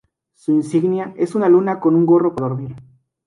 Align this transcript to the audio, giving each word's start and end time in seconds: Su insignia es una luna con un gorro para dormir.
Su 0.33 0.51
insignia 0.51 1.13
es 1.15 1.35
una 1.35 1.47
luna 1.47 1.79
con 1.79 1.93
un 1.95 2.07
gorro 2.07 2.33
para 2.33 2.47
dormir. 2.47 2.75